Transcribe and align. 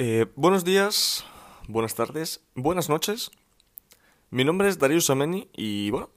Eh, 0.00 0.26
buenos 0.36 0.64
días, 0.64 1.24
buenas 1.66 1.96
tardes, 1.96 2.40
buenas 2.54 2.88
noches. 2.88 3.32
Mi 4.30 4.44
nombre 4.44 4.68
es 4.68 4.78
Darius 4.78 5.10
Ameni 5.10 5.50
y 5.52 5.90
bueno, 5.90 6.08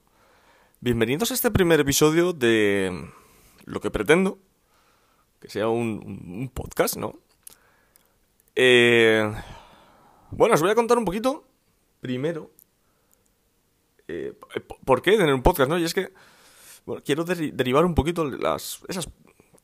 bienvenidos 0.80 1.32
a 1.32 1.34
este 1.34 1.50
primer 1.50 1.80
episodio 1.80 2.32
de 2.32 3.10
lo 3.64 3.80
que 3.80 3.90
pretendo 3.90 4.38
que 5.40 5.50
sea 5.50 5.66
un, 5.66 6.48
podcast, 6.54 6.96
¿no? 6.96 7.18
Eh, 8.54 9.28
bueno, 10.30 10.54
os 10.54 10.60
voy 10.60 10.70
a 10.70 10.76
contar 10.76 10.96
un 10.96 11.04
poquito, 11.04 11.44
primero, 12.00 12.52
eh, 14.06 14.32
por 14.84 15.02
qué 15.02 15.16
tener 15.16 15.34
un 15.34 15.42
podcast, 15.42 15.68
¿no? 15.68 15.76
Y 15.76 15.82
es 15.82 15.92
que, 15.92 16.12
bueno, 16.86 17.02
quiero 17.04 17.24
derivar 17.24 17.84
un 17.84 17.96
poquito 17.96 18.24
las, 18.26 18.78
esas 18.86 19.08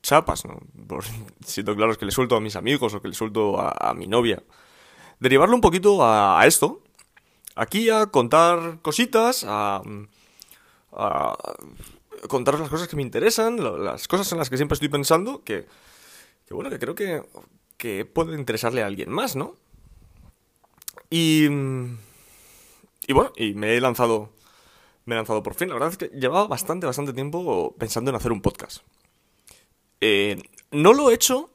chapas, 0.03 0.45
¿no? 0.45 0.61
Por, 0.87 1.05
siento 1.45 1.75
claro 1.77 1.96
que 1.96 2.05
le 2.05 2.12
suelto 2.12 2.37
a 2.37 2.41
mis 2.41 2.57
amigos 2.57 2.95
o 2.95 3.03
que 3.03 3.09
le 3.09 3.14
suelto 3.14 3.61
a, 3.61 3.95
mi 3.95 4.07
novia. 4.07 4.43
Derivarlo 5.21 5.55
un 5.55 5.61
poquito 5.61 6.05
a, 6.05 6.41
esto. 6.46 6.82
Aquí 7.57 7.91
a 7.91 8.07
contar 8.07 8.79
cositas, 8.82 9.45
a, 9.46 9.82
a 10.93 11.36
contaros 12.29 12.61
las 12.61 12.71
cosas 12.71 12.89
que 12.89 12.96
me 12.96 13.03
interesan, 13.03 13.85
las 13.85 14.08
cosas 14.08 14.31
en 14.32 14.39
las 14.39 14.50
que 14.50 14.57
siempre 14.57 14.75
estoy 14.75 14.89
pensando, 14.89 15.43
que, 15.45 15.67
que 16.46 16.55
bueno, 16.55 16.71
que 16.71 16.79
creo 16.79 16.94
que, 16.94 17.22
que 17.77 18.05
puede 18.05 18.36
interesarle 18.39 18.83
a 18.83 18.86
alguien 18.86 19.11
más, 19.11 19.36
¿no? 19.36 19.55
Y, 21.11 21.46
y 23.07 23.13
bueno, 23.13 23.33
y 23.36 23.55
me 23.55 23.77
he 23.77 23.80
lanzado, 23.80 24.30
me 25.05 25.14
he 25.14 25.17
lanzado 25.17 25.43
por 25.43 25.55
fin. 25.55 25.69
La 25.69 25.75
verdad 25.75 25.91
es 25.91 25.96
que 25.96 26.08
llevaba 26.08 26.46
bastante, 26.46 26.86
bastante 26.86 27.13
tiempo 27.13 27.75
pensando 27.79 28.11
en 28.11 28.17
hacer 28.17 28.33
un 28.33 28.43
podcast. 28.43 28.83
Eh, 30.00 30.43
no 30.70 30.93
lo 30.93 31.11
he 31.11 31.14
hecho 31.14 31.50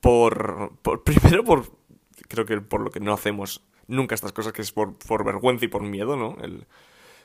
por, 0.00 0.72
primero 1.04 1.44
por, 1.44 1.64
creo 2.28 2.46
que 2.46 2.60
por 2.60 2.80
lo 2.80 2.90
que 2.90 3.00
no 3.00 3.12
hacemos 3.12 3.62
nunca 3.86 4.14
estas 4.14 4.32
cosas, 4.32 4.52
que 4.52 4.62
es 4.62 4.72
por, 4.72 4.96
por 4.98 5.24
vergüenza 5.24 5.64
y 5.64 5.68
por 5.68 5.82
miedo, 5.82 6.16
¿no? 6.16 6.36
El, 6.42 6.66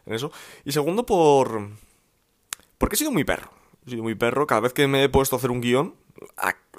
en 0.05 0.13
eso. 0.13 0.31
Y 0.66 0.71
segundo, 0.71 1.05
por... 1.05 1.69
Porque 2.77 2.95
he 2.95 2.97
sido 2.97 3.11
muy 3.11 3.23
perro. 3.23 3.49
He 3.86 3.91
sido 3.91 4.03
muy 4.03 4.16
perro. 4.16 4.47
Cada 4.47 4.61
vez 4.61 4.73
que 4.73 4.88
me 4.88 5.03
he 5.03 5.09
puesto 5.09 5.36
a 5.36 5.39
hacer 5.39 5.52
un 5.52 5.61
guion, 5.61 5.95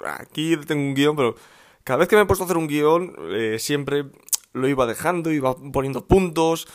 aquí 0.03 0.57
tengo 0.67 0.81
un 0.81 0.95
guion, 0.95 1.15
pero 1.15 1.35
cada 1.83 1.97
vez 1.97 2.07
que 2.07 2.15
me 2.15 2.23
he 2.23 2.25
puesto 2.25 2.43
a 2.43 2.45
hacer 2.45 2.57
un 2.57 2.67
guion, 2.67 3.15
eh, 3.31 3.57
siempre 3.59 4.05
lo 4.53 4.67
iba 4.67 4.85
dejando, 4.85 5.31
iba 5.31 5.55
poniendo 5.55 6.05
puntos. 6.05 6.67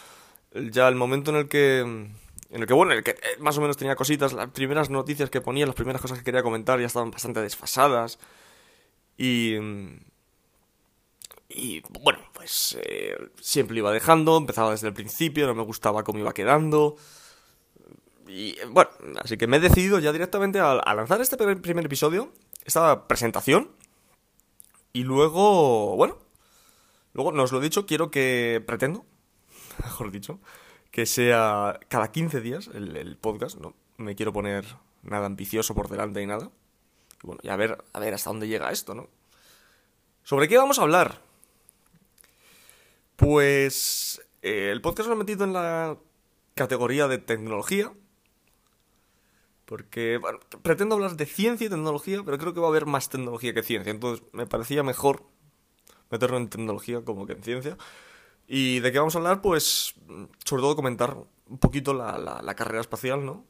Ya 0.52 0.88
el 0.88 0.94
momento 0.94 1.30
en 1.30 1.36
el 1.36 1.48
que 1.48 2.08
en 2.56 2.62
el 2.62 2.66
que, 2.66 2.72
bueno, 2.72 2.92
en 2.92 2.98
el 2.98 3.04
que 3.04 3.10
eh, 3.10 3.36
más 3.38 3.58
o 3.58 3.60
menos 3.60 3.76
tenía 3.76 3.94
cositas, 3.96 4.32
las 4.32 4.48
primeras 4.48 4.88
noticias 4.88 5.28
que 5.28 5.42
ponía, 5.42 5.66
las 5.66 5.74
primeras 5.74 6.00
cosas 6.00 6.18
que 6.18 6.24
quería 6.24 6.42
comentar 6.42 6.80
ya 6.80 6.86
estaban 6.86 7.10
bastante 7.10 7.40
desfasadas. 7.42 8.18
Y... 9.18 9.56
Y 11.48 11.80
bueno, 11.90 12.18
pues 12.32 12.76
eh, 12.82 13.16
siempre 13.40 13.76
iba 13.76 13.92
dejando, 13.92 14.36
empezaba 14.36 14.72
desde 14.72 14.88
el 14.88 14.94
principio, 14.94 15.46
no 15.46 15.54
me 15.54 15.62
gustaba 15.62 16.02
cómo 16.02 16.18
iba 16.18 16.34
quedando. 16.34 16.96
Y 18.26 18.56
bueno, 18.70 18.90
así 19.22 19.36
que 19.36 19.46
me 19.46 19.58
he 19.58 19.60
decidido 19.60 19.98
ya 20.00 20.12
directamente 20.12 20.58
a, 20.58 20.74
lanzar 20.94 21.20
este 21.20 21.36
primer 21.36 21.86
episodio, 21.86 22.32
esta 22.64 23.06
presentación. 23.06 23.70
Y 24.92 25.04
luego, 25.04 25.94
bueno, 25.96 26.18
luego 27.12 27.32
no 27.32 27.44
os 27.44 27.52
lo 27.52 27.60
he 27.60 27.62
dicho, 27.62 27.86
quiero 27.86 28.10
que 28.10 28.62
pretendo, 28.66 29.04
mejor 29.84 30.10
dicho, 30.10 30.40
que 30.96 31.04
sea 31.04 31.78
cada 31.88 32.10
15 32.10 32.40
días 32.40 32.70
el, 32.72 33.18
podcast. 33.20 33.58
No 33.58 33.74
me 33.98 34.16
quiero 34.16 34.32
poner 34.32 34.64
nada 35.02 35.26
ambicioso 35.26 35.74
por 35.74 35.90
delante 35.90 36.22
y 36.22 36.26
nada. 36.26 36.50
Y 37.22 37.26
bueno, 37.26 37.40
y 37.42 37.50
a 37.50 37.56
ver, 37.56 37.84
a 37.92 38.00
ver 38.00 38.14
hasta 38.14 38.30
dónde 38.30 38.48
llega 38.48 38.72
esto, 38.72 38.94
¿no? 38.94 39.06
¿Sobre 40.22 40.48
qué 40.48 40.56
vamos 40.56 40.78
a 40.78 40.82
hablar? 40.84 41.20
Pues 43.16 44.22
eh, 44.40 44.70
el 44.72 44.80
podcast 44.80 45.10
lo 45.10 45.16
he 45.16 45.18
metido 45.18 45.44
en 45.44 45.52
la 45.52 45.98
categoría 46.54 47.08
de 47.08 47.18
tecnología. 47.18 47.92
Porque, 49.66 50.16
bueno, 50.16 50.38
pretendo 50.62 50.94
hablar 50.94 51.14
de 51.16 51.26
ciencia 51.26 51.66
y 51.66 51.68
tecnología, 51.68 52.22
pero 52.24 52.38
creo 52.38 52.54
que 52.54 52.60
va 52.60 52.68
a 52.68 52.70
haber 52.70 52.86
más 52.86 53.10
tecnología 53.10 53.52
que 53.52 53.62
ciencia. 53.62 53.90
Entonces 53.90 54.24
me 54.32 54.46
parecía 54.46 54.82
mejor 54.82 55.24
meterlo 56.10 56.38
en 56.38 56.48
tecnología 56.48 57.02
como 57.04 57.26
que 57.26 57.34
en 57.34 57.42
ciencia. 57.42 57.76
¿Y 58.48 58.80
de 58.80 58.92
qué 58.92 58.98
vamos 58.98 59.14
a 59.14 59.18
hablar? 59.18 59.42
Pues 59.42 59.94
sobre 60.44 60.62
todo 60.62 60.76
comentar 60.76 61.16
un 61.48 61.58
poquito 61.58 61.94
la, 61.94 62.18
la, 62.18 62.54
carrera 62.54 62.80
espacial, 62.80 63.24
¿no? 63.24 63.44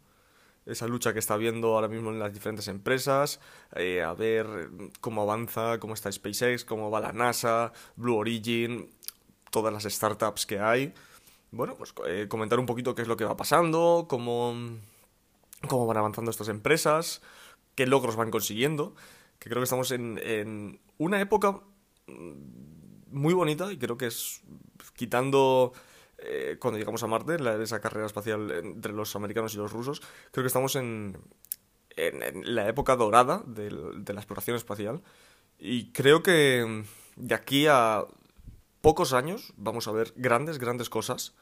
Esa 0.64 0.86
lucha 0.86 1.12
que 1.12 1.18
está 1.18 1.34
habiendo 1.34 1.74
ahora 1.74 1.88
mismo 1.88 2.10
en 2.10 2.18
las 2.18 2.32
diferentes 2.32 2.66
empresas, 2.68 3.40
eh, 3.76 4.02
a 4.02 4.14
ver 4.14 4.70
cómo 5.00 5.22
avanza, 5.22 5.78
cómo 5.78 5.94
está 5.94 6.10
SpaceX, 6.10 6.64
cómo 6.64 6.90
va 6.90 7.00
la 7.00 7.12
NASA, 7.12 7.72
Blue 7.94 8.16
Origin, 8.16 8.90
todas 9.50 9.72
las 9.72 9.84
startups 9.84 10.44
que 10.44 10.58
hay. 10.58 10.92
Bueno, 11.52 11.76
pues 11.76 11.94
eh, 12.06 12.26
comentar 12.28 12.58
un 12.58 12.66
poquito 12.66 12.94
qué 12.94 13.02
es 13.02 13.08
lo 13.08 13.16
que 13.16 13.24
va 13.24 13.36
pasando, 13.36 14.06
cómo, 14.08 14.54
cómo 15.68 15.86
van 15.86 15.98
avanzando 15.98 16.30
estas 16.30 16.48
empresas, 16.48 17.22
qué 17.76 17.86
logros 17.86 18.16
van 18.16 18.30
consiguiendo, 18.30 18.94
que 19.38 19.48
creo 19.48 19.60
que 19.60 19.64
estamos 19.64 19.92
en, 19.92 20.18
en 20.22 20.80
una 20.98 21.20
época 21.20 21.60
muy 23.16 23.34
bonita 23.34 23.72
y 23.72 23.78
creo 23.78 23.96
que 23.96 24.06
es 24.06 24.42
quitando 24.94 25.72
eh, 26.18 26.56
cuando 26.58 26.78
llegamos 26.78 27.02
a 27.02 27.06
Marte, 27.06 27.38
la, 27.38 27.60
esa 27.62 27.80
carrera 27.80 28.06
espacial 28.06 28.50
entre 28.50 28.92
los 28.92 29.14
americanos 29.16 29.54
y 29.54 29.58
los 29.58 29.72
rusos, 29.72 30.00
creo 30.30 30.42
que 30.42 30.48
estamos 30.48 30.76
en, 30.76 31.18
la 32.44 32.68
época 32.68 32.94
dorada 32.96 33.42
de, 33.46 33.70
la 33.70 34.20
exploración 34.20 34.56
espacial 34.56 35.02
y 35.58 35.92
creo 35.92 36.22
que 36.22 36.84
de 37.16 37.34
aquí 37.34 37.66
a 37.66 38.04
pocos 38.82 39.14
años 39.14 39.54
vamos 39.56 39.88
a 39.88 39.92
ver 39.92 40.12
grandes, 40.14 40.58
grandes 40.58 40.90
cosas 40.90 41.34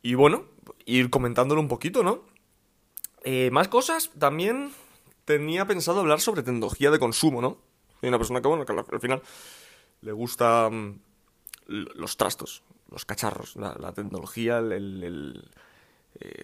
y 0.00 0.14
bueno, 0.14 0.46
ir 0.86 1.10
comentándolo 1.10 1.60
un 1.60 1.68
poquito, 1.68 2.02
¿no? 2.02 2.22
Eh, 3.24 3.50
más 3.52 3.68
cosas, 3.68 4.10
también 4.18 4.72
tenía 5.24 5.66
pensado 5.66 6.00
hablar 6.00 6.20
sobre 6.20 6.42
tecnología 6.42 6.90
de 6.90 6.98
consumo, 6.98 7.40
¿no? 7.40 7.58
Soy 8.00 8.08
una 8.08 8.18
persona 8.18 8.42
que, 8.42 8.48
bueno, 8.48 8.64
al 8.68 9.00
final 9.00 9.22
le 10.04 10.12
gusta 10.12 10.68
mm, 10.70 11.00
los 11.66 12.16
trastos, 12.16 12.62
los 12.90 13.04
cacharros, 13.04 13.56
la, 13.56 13.92
tecnología, 13.92 14.58
el, 14.58 15.50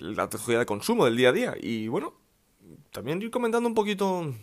la 0.01 0.29
tecnología 0.29 0.59
de 0.61 0.67
consumo 0.67 1.05
del 1.05 1.17
día 1.17 1.29
a 1.29 1.33
día. 1.33 1.55
Y 1.61 1.89
bueno, 1.89 2.15
también 2.91 3.21
ir 3.23 3.31
comentando 3.31 3.69
un 3.69 3.75
poquito 3.75 4.35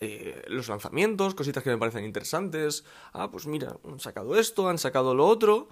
eh, 0.00 0.42
los 0.48 0.68
lanzamientos, 0.68 1.34
cositas 1.34 1.62
que 1.62 1.70
me 1.70 1.78
parecen 1.78 2.04
interesantes. 2.04 2.84
Ah, 3.12 3.30
pues 3.30 3.46
mira, 3.46 3.76
han 3.84 4.00
sacado 4.00 4.36
esto, 4.36 4.68
han 4.68 4.78
sacado 4.78 5.14
lo 5.14 5.26
otro. 5.26 5.68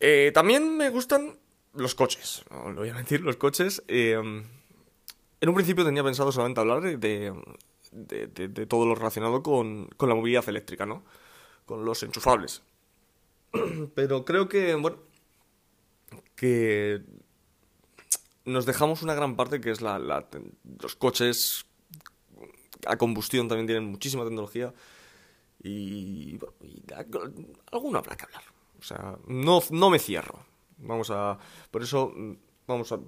Eh, 0.00 0.30
también 0.32 0.76
me 0.76 0.90
gustan 0.90 1.38
los 1.74 1.94
coches, 1.94 2.44
no 2.50 2.74
voy 2.74 2.88
a 2.88 2.94
mentir, 3.00 3.20
los 3.22 3.36
coches. 3.36 3.82
Eh, 3.88 4.12
en 5.40 5.48
un 5.48 5.54
principio 5.54 5.84
tenía 5.84 6.04
pensado 6.04 6.30
solamente 6.30 6.60
hablar 6.60 6.82
de, 6.82 7.34
de, 7.92 8.66
todo 8.66 8.86
lo 8.86 8.94
relacionado 8.94 9.42
con, 9.42 9.88
la 9.98 10.14
movilidad 10.14 10.48
eléctrica, 10.48 10.86
¿no? 10.86 11.02
Con 11.66 11.84
los 11.84 12.02
enchufables. 12.02 12.62
Pero 13.94 14.24
creo 14.24 14.48
que, 14.48 14.74
bueno, 14.74 14.98
que 16.34 17.02
nos 18.44 18.66
dejamos 18.66 19.02
una 19.02 19.14
gran 19.14 19.36
parte 19.36 19.60
que 19.60 19.70
es 19.70 19.80
la, 19.80 19.98
los 20.80 20.96
coches 20.96 21.66
a 22.86 22.96
combustión 22.96 23.48
también 23.48 23.66
tienen 23.66 23.90
muchísima 23.90 24.24
tecnología 24.24 24.72
y, 25.62 26.38
bueno, 26.38 26.54
alguno 27.72 27.98
habrá 27.98 28.16
que 28.16 28.24
hablar. 28.24 28.44
O 28.78 28.82
sea, 28.82 29.18
no, 29.26 29.60
no 29.70 29.90
me 29.90 29.98
cierro. 29.98 30.38
Vamos 30.78 31.10
a... 31.10 31.36
Por 31.72 31.82
eso, 31.82 32.14
vamos 32.66 32.92
a... 32.92 33.00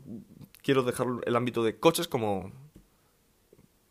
Quiero 0.63 0.83
dejar 0.83 1.07
el 1.25 1.37
ámbito 1.37 1.63
de 1.63 1.79
coches 1.79 2.09
como 2.09 2.51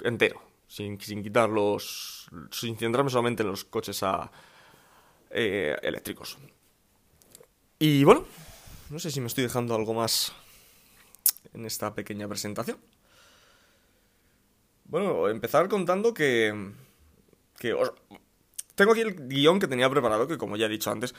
entero 0.03 0.48
sin, 0.69 1.01
sin 1.01 1.21
quitar 1.23 1.49
los... 1.49 2.29
sin 2.51 2.77
centrarme 2.77 3.09
solamente 3.09 3.43
en 3.43 3.49
los 3.49 3.65
coches 3.65 4.01
a, 4.03 4.31
eh, 5.31 5.75
eléctricos. 5.81 6.37
Y 7.79 8.03
bueno, 8.03 8.25
no 8.89 8.99
sé 8.99 9.09
si 9.09 9.19
me 9.19 9.27
estoy 9.27 9.43
dejando 9.43 9.75
algo 9.75 9.93
más 9.93 10.31
en 11.53 11.65
esta 11.65 11.93
pequeña 11.95 12.27
presentación. 12.27 12.77
Bueno, 14.85 15.27
empezar 15.27 15.67
contando 15.67 16.13
que... 16.13 16.71
que 17.57 17.75
tengo 18.75 18.91
aquí 18.91 19.01
el 19.01 19.27
guion 19.27 19.59
que 19.59 19.67
tenía 19.67 19.89
preparado, 19.89 20.27
que 20.27 20.37
como 20.37 20.55
ya 20.55 20.67
he 20.67 20.69
dicho 20.69 20.91
antes, 20.91 21.15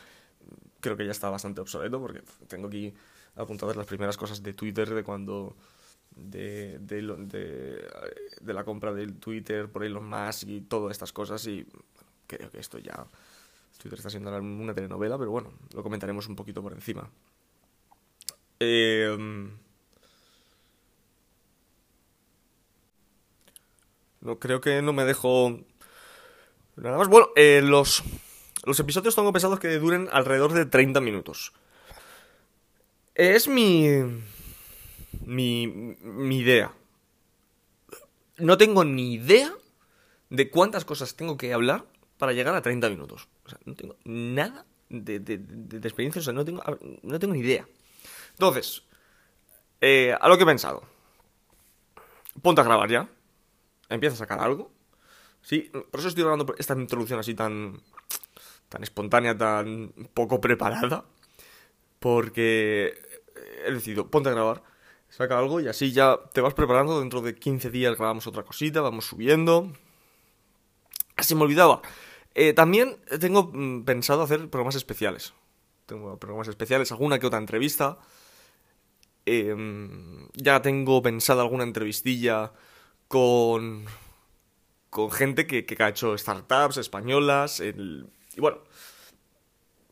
creo 0.79 0.97
que 0.97 1.05
ya 1.05 1.11
está 1.11 1.29
bastante 1.29 1.61
obsoleto, 1.61 2.01
porque 2.01 2.23
tengo 2.47 2.69
aquí 2.69 2.95
apuntadas 3.35 3.77
las 3.77 3.87
primeras 3.87 4.17
cosas 4.17 4.43
de 4.45 4.55
Twitter 4.55 4.95
de 4.95 5.03
cuando 5.03 5.57
de, 6.15 6.79
de, 6.81 7.03
de, 8.41 8.55
la 8.55 8.65
compra 8.65 8.93
del 8.93 9.15
Twitter 9.17 9.69
por 9.69 9.85
Elon 9.85 10.09
Musk 10.09 10.49
y 10.49 10.61
todas 10.61 10.93
estas 10.93 11.13
cosas 11.13 11.47
y 11.47 11.67
creo 12.27 12.51
que 12.51 12.59
esto 12.59 12.79
ya 12.79 13.07
Twitter 13.79 13.99
está 13.99 14.11
siendo 14.11 14.37
una 14.37 14.75
telenovela, 14.75 15.17
pero 15.17 15.31
bueno, 15.31 15.53
lo 15.75 15.83
comentaremos 15.83 16.29
un 16.29 16.37
poquito 16.37 16.63
por 16.63 16.73
encima. 16.73 17.09
Em, 18.59 19.51
no, 24.21 24.39
creo 24.39 24.61
que 24.61 24.83
no 24.83 24.93
me 24.93 25.05
dejo 25.05 25.61
Nada 26.81 26.97
más. 26.97 27.09
Bueno, 27.09 27.29
eh, 27.37 27.61
los, 27.63 28.03
los 28.65 28.81
episodios 28.81 29.15
tengo 29.15 29.33
pensados 29.33 29.61
que 29.61 29.79
duren 29.79 30.09
alrededor 30.13 30.53
de 30.53 30.67
30 30.67 31.01
minutos. 31.01 31.53
Es 33.15 33.49
mi. 33.49 33.87
Mi. 35.21 35.97
Idea. 36.31 36.73
No 38.39 38.57
tengo 38.57 38.85
ni 38.85 39.15
idea 39.15 39.53
de 40.31 40.51
cuántas 40.51 40.85
cosas 40.85 41.15
tengo 41.15 41.37
que 41.37 41.53
hablar 41.53 41.85
para 42.19 42.33
llegar 42.33 42.55
a 42.55 42.63
30 42.63 42.89
minutos. 42.89 43.29
O 43.45 43.49
sea, 43.51 43.59
no 43.65 43.75
tengo 43.75 43.97
nada 44.05 44.65
de, 44.89 45.21
de, 45.21 45.39
de, 45.39 45.89
experiencia, 45.89 46.21
o 46.21 46.23
sea, 46.23 46.33
no 46.33 46.45
tengo, 46.45 46.63
no 47.03 47.19
tengo 47.19 47.35
ni 47.35 47.41
idea. 47.41 47.67
Entonces, 48.33 48.83
eh, 49.81 50.15
a 50.19 50.29
lo 50.29 50.37
que 50.37 50.45
he 50.45 50.47
pensado. 50.47 50.83
Ponte 52.43 52.61
a 52.61 52.65
grabar 52.65 52.91
ya. 52.91 53.09
Empieza 53.89 54.15
a 54.15 54.19
sacar 54.19 54.41
algo. 54.41 54.71
Sí, 55.43 55.71
por 55.91 56.01
eso 56.01 56.09
estoy 56.09 56.25
hablando 56.25 56.55
esta 56.59 56.75
introducción 56.75 57.19
así 57.19 57.35
tan, 57.35 57.81
tan 58.69 58.83
espontánea, 58.83 59.37
tan 59.37 59.93
poco 60.15 60.41
preparada. 60.41 61.05
Porque 61.99 62.95
he 63.67 63.73
decidido, 63.73 64.11
ponte 64.11 64.29
a 64.31 64.33
grabar, 64.33 64.63
saca 65.11 65.39
algo 65.39 65.61
y 65.61 65.69
así 65.69 65.93
ya 65.93 66.19
te 66.33 66.41
vas 66.41 66.55
preparando. 66.55 67.01
Dentro 67.01 67.21
de 67.21 67.35
15 67.35 67.71
días 67.71 67.97
grabamos 67.97 68.27
otra 68.27 68.43
cosita, 68.43 68.81
vamos 68.81 69.05
subiendo. 69.05 69.73
Así 71.17 71.35
me 71.35 71.43
olvidaba. 71.43 71.83
Eh, 72.35 72.53
también 72.55 72.97
tengo 73.21 73.51
mm, 73.53 73.85
pensado 73.85 74.23
hacer 74.23 74.49
programas 74.49 74.77
especiales. 74.77 75.35
Tengo 75.87 76.17
programas 76.19 76.49
especiales, 76.49 76.93
alguna 76.93 77.19
que 77.19 77.27
otra 77.27 77.39
entrevista. 77.39 77.99
Em, 79.27 80.29
ya 80.35 80.63
tengo 80.63 81.03
pensado 81.03 81.41
alguna 81.43 81.65
entrevistilla 81.65 82.53
con, 83.09 83.85
con 84.89 85.11
gente 85.11 85.47
que, 85.47 85.67
que 85.67 85.83
ha 85.83 85.89
hecho 85.89 86.17
startups 86.17 86.79
españolas. 86.79 87.61
y 87.61 88.41
bueno, 88.41 88.59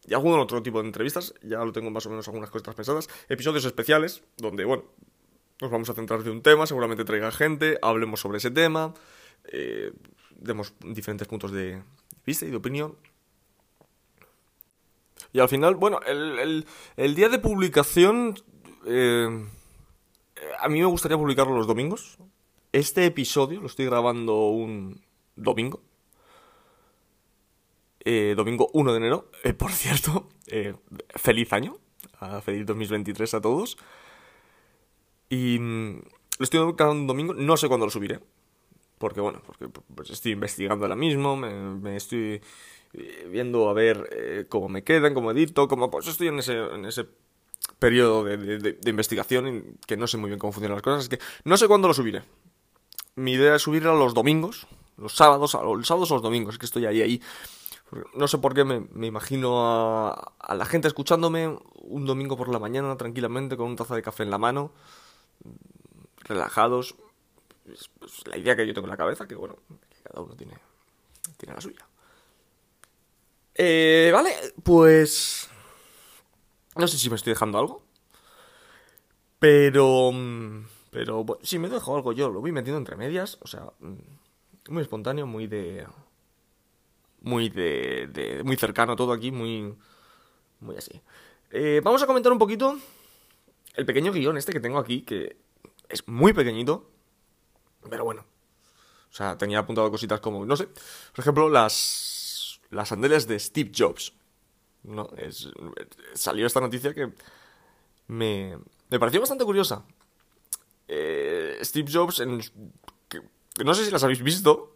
y 0.08 0.14
algún 0.14 0.38
otro 0.38 0.62
tipo 0.62 0.80
de 0.80 0.86
entrevistas. 0.86 1.34
Ya 1.42 1.58
lo 1.58 1.72
tengo 1.72 1.90
más 1.90 2.06
o 2.06 2.10
menos 2.10 2.26
algunas 2.28 2.50
cosas 2.50 2.74
pensadas. 2.74 3.08
Episodios 3.28 3.64
especiales, 3.64 4.22
donde, 4.38 4.64
bueno, 4.64 4.84
nos 5.60 5.70
vamos 5.70 5.90
a 5.90 5.94
centrar 5.94 6.22
de 6.22 6.30
un 6.30 6.42
tema. 6.42 6.66
Seguramente 6.66 7.04
traiga 7.04 7.30
gente, 7.30 7.78
hablemos 7.82 8.20
sobre 8.20 8.38
ese 8.38 8.50
tema. 8.50 8.94
Eh, 9.52 9.92
demos 10.36 10.74
diferentes 10.80 11.26
puntos 11.26 11.52
de 11.52 11.82
vista 12.24 12.46
y 12.46 12.50
de 12.50 12.56
opinión. 12.56 12.96
Y 15.32 15.40
al 15.40 15.48
final, 15.48 15.74
bueno, 15.74 16.00
el, 16.06 16.66
el, 16.96 17.14
día 17.14 17.28
de 17.28 17.38
publicación... 17.38 18.34
Eh, 18.86 19.46
a 20.60 20.68
mí 20.68 20.78
me 20.78 20.86
gustaría 20.86 21.18
publicarlo 21.18 21.56
los 21.56 21.66
domingos. 21.66 22.18
Este 22.72 23.04
episodio 23.04 23.60
lo 23.60 23.66
estoy 23.66 23.86
grabando 23.86 24.48
un 24.48 25.00
domingo. 25.36 25.82
Eh, 28.00 28.34
domingo 28.36 28.70
1 28.72 28.92
de 28.92 28.98
enero. 28.98 29.30
Eh, 29.42 29.52
por 29.52 29.72
cierto, 29.72 30.28
feliz 31.16 31.52
año. 31.52 31.76
feliz 32.42 32.64
2023 32.64 33.34
a 33.34 33.40
todos. 33.40 33.76
Y 35.28 35.58
mm, 35.58 36.00
lo 36.38 36.44
estoy 36.44 36.72
grabando 36.72 37.02
un 37.02 37.06
domingo. 37.06 37.34
No 37.34 37.56
sé 37.56 37.68
cuándo 37.68 37.86
lo 37.86 37.90
subiré. 37.90 38.20
Porque, 38.98 39.20
bueno, 39.20 39.40
porque 39.46 39.68
pues, 39.94 40.10
estoy 40.10 40.32
investigando 40.32 40.84
ahora 40.84 40.96
mismo, 40.96 41.36
me, 41.36 41.96
estoy 41.96 42.40
eh, 42.94 43.28
viendo 43.30 43.68
a 43.68 43.72
ver 43.72 44.08
eh, 44.12 44.46
cómo 44.48 44.68
me 44.68 44.82
quedan, 44.82 45.14
cómo 45.14 45.30
edito, 45.30 45.68
cómo... 45.68 45.90
Pues 45.90 46.08
estoy 46.08 46.28
en 46.28 46.40
ese, 46.40 46.58
en 46.58 46.84
ese 46.84 47.06
periodo 47.78 48.24
de, 48.24 48.78
investigación 48.86 49.78
que 49.86 49.96
no 49.96 50.06
sé 50.06 50.16
muy 50.16 50.30
bien 50.30 50.38
cómo 50.38 50.52
funcionan 50.52 50.76
las 50.76 50.82
cosas, 50.82 51.04
es 51.04 51.08
que 51.08 51.18
no 51.44 51.56
sé 51.56 51.68
cuándo 51.68 51.88
lo 51.88 51.94
subiré. 51.94 52.24
Mi 53.14 53.32
idea 53.32 53.56
es 53.56 53.62
subirlo 53.62 53.96
los 53.96 54.14
domingos, 54.14 54.66
los 54.96 55.14
sábados, 55.14 55.54
los 55.54 55.86
sábados 55.86 56.10
o 56.10 56.14
los 56.14 56.22
domingos, 56.22 56.54
es 56.54 56.58
que 56.58 56.66
estoy 56.66 56.86
ahí, 56.86 57.02
ahí. 57.02 57.22
No 58.14 58.28
sé 58.28 58.38
por 58.38 58.54
qué 58.54 58.64
me, 58.64 58.80
me 58.92 59.06
imagino 59.06 59.66
a, 59.66 60.34
a, 60.38 60.54
la 60.54 60.66
gente 60.66 60.88
escuchándome 60.88 61.56
un 61.74 62.04
domingo 62.04 62.36
por 62.36 62.48
la 62.48 62.58
mañana 62.58 62.96
tranquilamente 62.96 63.56
con 63.56 63.66
una 63.66 63.76
taza 63.76 63.94
de 63.94 64.02
café 64.02 64.24
en 64.24 64.30
la 64.30 64.38
mano, 64.38 64.72
relajados, 66.20 66.94
pues, 67.98 68.26
la 68.26 68.36
idea 68.36 68.56
que 68.56 68.66
yo 68.66 68.74
tengo 68.74 68.86
en 68.86 68.90
la 68.90 68.96
cabeza, 68.96 69.26
que 69.26 69.34
bueno, 69.34 69.56
cada 70.02 70.22
uno 70.22 70.34
tiene, 70.34 70.54
tiene 71.36 71.54
la 71.54 71.60
suya. 71.60 71.86
Eh, 73.54 74.10
vale, 74.12 74.30
pues... 74.62 75.50
No 76.76 76.86
sé 76.86 76.96
si 76.96 77.10
me 77.10 77.16
estoy 77.16 77.32
dejando 77.32 77.58
algo. 77.58 77.82
Pero... 79.38 80.12
Pero 80.90 81.24
bueno, 81.24 81.44
si 81.44 81.58
me 81.58 81.68
dejo 81.68 81.94
algo 81.94 82.12
yo, 82.12 82.30
lo 82.30 82.40
voy 82.40 82.52
metiendo 82.52 82.78
entre 82.78 82.96
medias. 82.96 83.36
O 83.40 83.48
sea, 83.48 83.70
muy 84.68 84.82
espontáneo, 84.82 85.26
muy 85.26 85.48
de... 85.48 85.86
Muy 87.20 87.48
de... 87.48 88.06
de 88.12 88.44
muy 88.44 88.56
cercano 88.56 88.94
todo 88.94 89.12
aquí, 89.12 89.32
muy... 89.32 89.76
Muy 90.60 90.76
así. 90.76 91.00
Eh, 91.50 91.80
vamos 91.82 92.02
a 92.02 92.06
comentar 92.06 92.30
un 92.30 92.38
poquito 92.38 92.78
el 93.78 93.86
pequeño 93.86 94.12
guion 94.12 94.36
este 94.36 94.52
que 94.52 94.60
tengo 94.60 94.78
aquí, 94.78 95.02
que 95.02 95.36
es 95.88 96.06
muy 96.08 96.32
pequeñito. 96.32 96.90
Pero 97.88 98.04
bueno. 98.04 98.24
O 99.08 99.14
sea, 99.14 99.38
tenía 99.38 99.60
apuntado 99.60 99.90
cositas 99.90 100.20
como, 100.20 100.44
no 100.44 100.56
sé, 100.56 100.66
por 100.66 101.20
ejemplo, 101.20 101.48
las, 101.48 102.60
las 102.70 102.88
sandalias 102.88 103.26
de 103.28 103.38
Steve 103.38 103.70
Jobs. 103.74 104.12
¿no? 104.82 105.08
Es, 105.16 105.48
salió 106.12 106.46
esta 106.46 106.60
noticia 106.60 106.92
que 106.92 107.12
me, 108.08 108.58
me 108.90 108.98
pareció 108.98 109.20
bastante 109.20 109.44
curiosa. 109.44 109.84
Eh, 110.88 111.58
Steve 111.62 111.90
Jobs, 111.90 112.18
en, 112.20 112.40
no 113.64 113.74
sé 113.74 113.84
si 113.84 113.90
las 113.92 114.02
habéis 114.02 114.22
visto, 114.22 114.74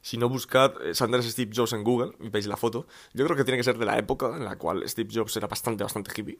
si 0.00 0.18
no 0.18 0.28
buscad 0.28 0.80
eh, 0.86 0.94
sandalias 0.94 1.32
Steve 1.32 1.50
Jobs 1.52 1.72
en 1.72 1.82
Google 1.82 2.12
y 2.20 2.28
veis 2.28 2.46
la 2.46 2.56
foto, 2.56 2.86
yo 3.12 3.24
creo 3.24 3.36
que 3.36 3.44
tiene 3.44 3.58
que 3.58 3.64
ser 3.64 3.76
de 3.76 3.86
la 3.86 3.98
época 3.98 4.36
en 4.36 4.44
la 4.44 4.56
cual 4.56 4.88
Steve 4.88 5.10
Jobs 5.12 5.36
era 5.36 5.48
bastante, 5.48 5.82
bastante 5.82 6.12
hippie. 6.14 6.38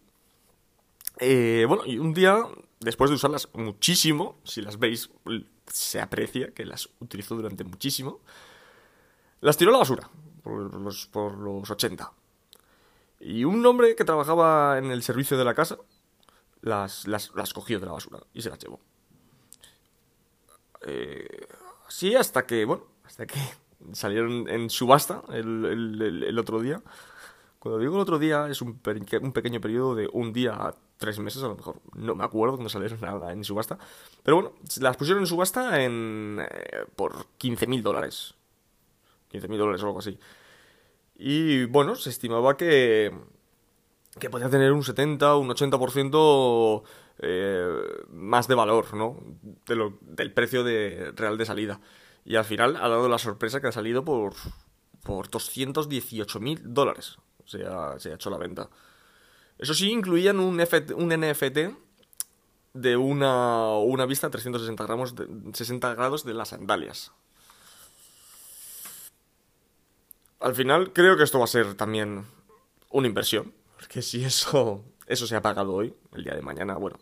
Eh, 1.18 1.64
bueno, 1.66 1.84
y 1.86 1.98
un 1.98 2.12
día, 2.12 2.44
después 2.80 3.10
de 3.10 3.16
usarlas 3.16 3.48
muchísimo, 3.54 4.38
si 4.44 4.60
las 4.60 4.78
veis, 4.78 5.10
se 5.66 6.00
aprecia 6.00 6.52
que 6.52 6.64
las 6.64 6.88
utilizó 7.00 7.36
durante 7.36 7.64
muchísimo, 7.64 8.20
las 9.40 9.56
tiró 9.56 9.70
a 9.70 9.72
la 9.72 9.78
basura, 9.78 10.10
por 10.42 10.74
los, 10.74 11.06
por 11.06 11.36
los 11.38 11.70
80. 11.70 12.12
Y 13.20 13.44
un 13.44 13.64
hombre 13.64 13.96
que 13.96 14.04
trabajaba 14.04 14.78
en 14.78 14.90
el 14.90 15.02
servicio 15.02 15.38
de 15.38 15.44
la 15.44 15.54
casa 15.54 15.78
las, 16.60 17.06
las, 17.06 17.32
las 17.34 17.52
cogió 17.52 17.80
de 17.80 17.86
la 17.86 17.92
basura 17.92 18.20
y 18.34 18.42
se 18.42 18.50
las 18.50 18.58
llevó. 18.58 18.80
Eh, 20.86 21.46
hasta 22.18 22.46
que, 22.46 22.64
bueno, 22.64 22.84
hasta 23.04 23.26
que 23.26 23.40
salieron 23.92 24.48
en 24.48 24.68
subasta 24.68 25.22
el, 25.30 25.64
el, 25.64 26.22
el 26.24 26.38
otro 26.38 26.60
día. 26.60 26.82
Cuando 27.58 27.78
digo 27.78 27.94
el 27.94 28.00
otro 28.00 28.18
día, 28.18 28.48
es 28.48 28.62
un, 28.62 28.78
pequeño 28.78 29.60
periodo 29.60 29.94
de 29.94 30.08
un 30.12 30.32
día 30.32 30.52
a 30.52 30.74
tres 30.98 31.18
meses, 31.18 31.42
a 31.42 31.48
lo 31.48 31.56
mejor. 31.56 31.80
No 31.94 32.14
me 32.14 32.24
acuerdo 32.24 32.56
cuando 32.56 32.68
salieron 32.68 33.00
nada 33.00 33.32
en 33.32 33.44
subasta. 33.44 33.78
Pero 34.22 34.36
bueno, 34.36 34.52
las 34.80 34.96
pusieron 34.96 35.22
en 35.22 35.26
subasta 35.26 35.82
en, 35.82 36.38
eh, 36.40 36.84
por 36.94 37.26
15.000 37.38 37.82
dólares. 37.82 38.34
15.000 39.32 39.56
dólares 39.56 39.82
o 39.82 39.86
algo 39.86 39.98
así. 39.98 40.18
Y 41.16 41.64
bueno, 41.64 41.96
se 41.96 42.10
estimaba 42.10 42.56
que, 42.56 43.12
que 44.18 44.30
podía 44.30 44.50
tener 44.50 44.72
un 44.72 44.84
70, 44.84 45.36
un 45.36 45.48
80% 45.48 46.82
eh, 47.18 47.82
más 48.10 48.48
de 48.48 48.54
valor, 48.54 48.94
¿no? 48.94 49.18
De 49.66 49.74
lo, 49.74 49.98
del 50.02 50.32
precio 50.32 50.62
de, 50.62 51.12
real 51.16 51.38
de 51.38 51.46
salida. 51.46 51.80
Y 52.24 52.36
al 52.36 52.44
final 52.44 52.76
ha 52.76 52.88
dado 52.88 53.08
la 53.08 53.18
sorpresa 53.18 53.60
que 53.60 53.68
ha 53.68 53.72
salido 53.72 54.04
por, 54.04 54.34
por 55.02 55.28
218.000 55.30 56.60
dólares. 56.62 57.18
O 57.46 57.48
sea, 57.48 57.98
se 57.98 58.10
ha 58.10 58.14
hecho 58.16 58.28
la 58.28 58.38
venta. 58.38 58.68
Eso 59.58 59.72
sí, 59.72 59.90
incluían 59.90 60.40
un, 60.40 60.56
NFT 60.56 61.58
de 62.74 62.96
una, 62.96 63.70
una 63.78 64.04
vista 64.04 64.26
a 64.26 64.30
360 64.30 64.84
grados 64.84 65.14
de, 65.14 65.26
60 65.52 65.94
grados 65.94 66.24
de 66.24 66.34
las 66.34 66.48
sandalias. 66.48 67.12
Al 70.40 70.54
final 70.54 70.92
creo 70.92 71.16
que 71.16 71.22
esto 71.22 71.38
va 71.38 71.44
a 71.44 71.48
ser 71.48 71.74
también 71.74 72.26
una 72.90 73.06
inversión. 73.06 73.54
Porque 73.76 74.02
si 74.02 74.24
eso, 74.24 74.84
eso 75.06 75.26
se 75.26 75.36
ha 75.36 75.42
pagado 75.42 75.72
hoy, 75.72 75.94
el 76.12 76.24
día 76.24 76.34
de 76.34 76.42
mañana, 76.42 76.74
bueno, 76.74 76.98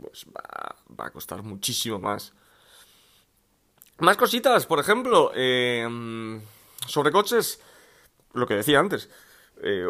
pues 0.00 0.26
va, 0.26 0.74
va 0.98 1.06
a 1.06 1.12
costar 1.12 1.42
muchísimo 1.42 1.98
más. 1.98 2.32
Más 3.98 4.16
cositas, 4.16 4.66
por 4.66 4.80
ejemplo, 4.80 5.30
eh, 5.34 5.86
sobre 6.88 7.12
coches, 7.12 7.60
lo 8.32 8.46
que 8.46 8.54
decía 8.54 8.80
antes. 8.80 9.08
Eh, 9.62 9.86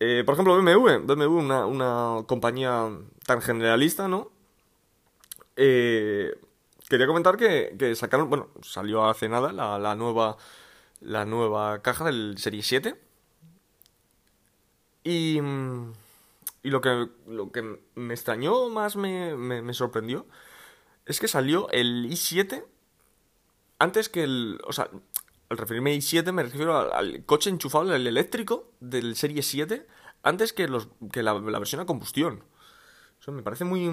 eh, 0.00 0.22
por 0.24 0.34
ejemplo, 0.34 0.56
BMW, 0.56 1.04
BMW, 1.04 1.38
una, 1.38 1.66
una 1.66 2.24
compañía 2.26 2.90
tan 3.26 3.42
generalista, 3.42 4.08
¿no? 4.08 4.30
Eh, 5.56 6.34
quería 6.88 7.06
comentar 7.06 7.36
que, 7.36 7.94
sacaron, 7.94 8.30
bueno, 8.30 8.48
salió 8.62 9.04
hace 9.04 9.28
nada 9.28 9.52
la, 9.52 9.78
la, 9.78 9.94
nueva, 9.94 10.36
la 11.00 11.24
nueva 11.26 11.82
caja 11.82 12.04
del 12.06 12.36
Serie 12.38 12.62
7. 12.62 12.98
Y, 15.04 15.38
y 16.62 16.70
lo, 16.70 16.80
que, 16.80 17.08
lo 17.26 17.52
que 17.52 17.78
me 17.94 18.14
extrañó 18.14 18.68
más, 18.70 18.96
me, 18.96 19.36
me, 19.36 19.62
me 19.62 19.74
sorprendió, 19.74 20.26
es 21.06 21.20
que 21.20 21.28
salió 21.28 21.68
el 21.70 22.06
i7 22.10 22.64
antes 23.78 24.08
que 24.08 24.22
el... 24.22 24.60
O 24.66 24.72
sea, 24.72 24.90
al 25.50 25.58
referirme 25.58 25.90
a 25.90 25.94
i7 25.94 26.32
me 26.32 26.44
refiero 26.44 26.94
al, 26.94 27.24
coche 27.24 27.50
enchufable, 27.50 27.96
el 27.96 28.06
eléctrico 28.06 28.72
del 28.80 29.16
Serie 29.16 29.42
7, 29.42 29.86
antes 30.22 30.52
que, 30.52 30.68
los, 30.68 30.88
que 31.12 31.22
la, 31.22 31.34
versión 31.34 31.80
a 31.80 31.86
combustión. 31.86 32.44
Eso 33.20 33.32
me 33.32 33.42
parece 33.42 33.64
muy, 33.64 33.90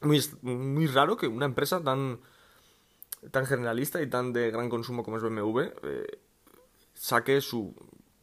muy, 0.00 0.20
muy 0.42 0.86
raro 0.86 1.16
que 1.16 1.26
una 1.26 1.44
empresa 1.44 1.82
tan, 1.82 2.20
tan 3.32 3.46
generalista 3.46 4.00
y 4.00 4.08
tan 4.08 4.32
de 4.32 4.50
gran 4.52 4.70
consumo 4.70 5.02
como 5.02 5.16
es 5.16 5.22
BMW 5.24 5.60
eh, 5.82 6.18
saque 6.94 7.40
su 7.40 7.74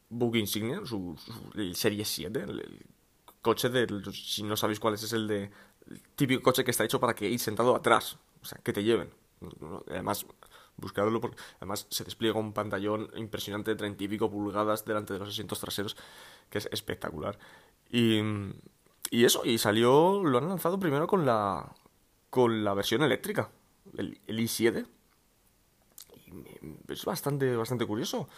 book 0.08 0.36
insignia, 0.36 0.80
su, 0.86 1.16
el 1.54 1.76
Serie 1.76 2.06
7, 2.06 2.40
el, 2.40 2.86
coche 3.42 3.68
del... 3.68 4.02
Si 4.12 4.42
no 4.42 4.56
sabéis 4.56 4.80
cuál 4.80 4.94
es, 4.94 5.02
es 5.02 5.12
el 5.12 5.28
de... 5.28 5.50
típico 6.16 6.42
coche 6.42 6.64
que 6.64 6.70
está 6.70 6.84
hecho 6.84 6.98
para 6.98 7.14
que 7.14 7.28
ir 7.28 7.38
sentado 7.38 7.76
atrás, 7.76 8.18
o 8.40 8.44
sea, 8.44 8.58
que 8.62 8.72
te 8.72 8.82
lleven. 8.82 9.10
Además, 9.88 10.26
buscarlo 10.80 11.20
porque 11.20 11.36
además 11.56 11.86
se 11.90 12.04
despliega 12.04 12.38
un 12.38 12.52
pantallón 12.52 13.10
impresionante 13.16 13.72
de 13.72 13.76
30 13.76 14.04
y 14.04 14.08
pico 14.08 14.30
pulgadas 14.30 14.84
delante 14.84 15.12
de 15.12 15.18
los 15.18 15.28
asientos 15.28 15.60
traseros, 15.60 15.96
que 16.48 16.58
es 16.58 16.68
espectacular. 16.72 17.38
Y, 17.90 18.20
y 19.10 19.24
eso, 19.24 19.44
y 19.44 19.58
salió, 19.58 20.22
lo 20.22 20.38
han 20.38 20.48
lanzado 20.48 20.78
primero 20.78 21.06
con 21.06 21.26
la, 21.26 21.74
con 22.30 22.64
la 22.64 22.74
versión 22.74 23.02
eléctrica, 23.02 23.50
el, 23.96 24.20
el 24.26 24.38
i7. 24.38 24.86
Y 26.26 26.92
es 26.92 27.04
bastante, 27.04 27.56
bastante 27.56 27.86
curioso. 27.86 28.28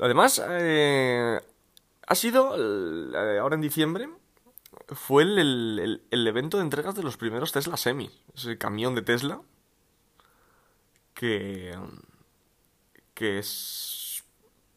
Además, 0.00 0.42
eh, 0.46 1.40
ha 2.06 2.14
sido, 2.14 2.54
eh, 2.56 3.38
ahora 3.38 3.56
en 3.56 3.60
diciembre, 3.60 4.08
fue 4.88 5.22
el, 5.24 6.00
el, 6.10 6.26
evento 6.26 6.58
de 6.58 6.62
entregas 6.62 6.94
de 6.94 7.02
los 7.02 7.16
primeros 7.16 7.52
Tesla 7.52 7.76
Semi. 7.76 8.10
Ese 8.34 8.58
camión 8.58 8.94
de 8.94 9.02
Tesla 9.02 9.40
que, 11.18 11.76
que 13.12 13.40
es 13.40 14.22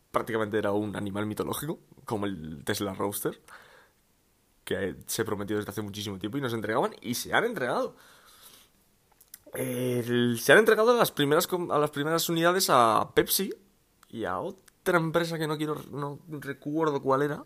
prácticamente 0.10 0.58
era 0.58 0.72
un 0.72 0.96
animal 0.96 1.28
mitológico, 1.28 1.78
como 2.04 2.26
el 2.26 2.64
Tesla 2.64 2.96
Roadster, 2.96 3.40
que 4.64 4.96
se 5.06 5.24
prometió 5.24 5.56
desde 5.56 5.70
hace 5.70 5.84
muchísimo 5.84 6.18
tiempo 6.18 6.40
y 6.40 6.42
nos 6.42 6.56
entregaban 6.56 6.96
y 7.00 7.14
se 7.14 7.32
han 7.32 7.44
entregado. 7.44 7.96
se 9.54 10.52
han 10.52 10.58
entregado 10.58 10.98
las 10.98 11.12
primeras 11.12 11.48
a 11.48 11.78
las 11.78 11.92
primeras 11.92 12.28
unidades 12.28 12.72
a 12.72 13.12
Pepsi 13.14 13.54
y 14.10 14.26
a 14.26 14.40
otra 14.40 14.98
empresa 14.98 15.38
que 15.38 15.46
no 15.46 15.58
quiero 15.58 15.76
no 15.92 16.18
recuerdo 16.28 17.04
cuál 17.04 17.22
era 17.22 17.46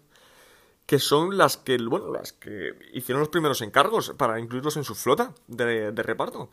que 0.85 0.99
son 0.99 1.37
las 1.37 1.57
que 1.57 1.77
bueno 1.79 2.13
las 2.13 2.31
que 2.31 2.71
hicieron 2.93 3.19
los 3.19 3.29
primeros 3.29 3.61
encargos 3.61 4.13
para 4.17 4.39
incluirlos 4.39 4.77
en 4.77 4.85
su 4.85 4.95
flota 4.95 5.33
de 5.47 5.91
reparto 5.91 6.49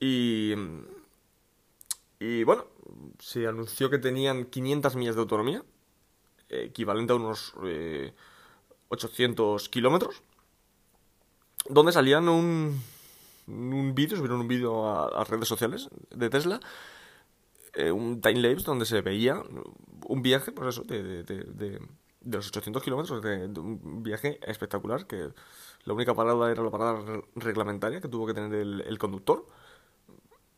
y 0.00 0.54
y 2.20 2.44
bueno, 2.44 2.66
se 3.18 3.46
anunció 3.46 3.90
que 3.90 3.98
tenían 3.98 4.44
500 4.46 4.96
millas 4.96 5.14
de 5.14 5.20
autonomía, 5.20 5.62
equivalente 6.48 7.12
a 7.12 7.16
unos 7.16 7.54
800 8.88 9.66
eh, 9.66 9.70
kilómetros, 9.70 10.22
donde 11.68 11.92
salían 11.92 12.28
un, 12.28 12.80
un 13.46 13.94
vídeo, 13.94 14.16
subieron 14.16 14.40
un 14.40 14.48
vídeo 14.48 14.88
a, 14.88 15.24
redes 15.24 15.48
sociales 15.48 15.88
de 16.10 16.30
Tesla, 16.30 16.60
eh, 17.74 17.92
un 17.92 18.20
time 18.20 18.40
lapse 18.40 18.64
donde 18.64 18.86
se 18.86 19.00
veía 19.00 19.42
un 20.06 20.22
viaje, 20.22 20.50
pues 20.52 20.68
eso, 20.70 20.82
de, 20.82 21.02
de, 21.02 21.22
de, 21.22 21.80
de 22.20 22.36
los 22.36 22.48
800 22.48 22.82
kilómetros, 22.82 23.22
un 23.22 24.02
viaje 24.02 24.40
espectacular, 24.42 25.06
que 25.06 25.28
la 25.84 25.92
única 25.92 26.14
parada 26.14 26.50
era 26.50 26.62
la 26.62 26.70
parada 26.70 27.22
reglamentaria 27.36 28.00
que 28.00 28.08
tuvo 28.08 28.26
que 28.26 28.34
tener 28.34 28.52
el, 28.54 28.80
el 28.80 28.98
conductor. 28.98 29.46